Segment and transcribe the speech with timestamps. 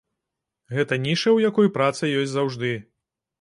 [0.77, 2.73] Гэта ніша, у якой праца ёсць заўжды.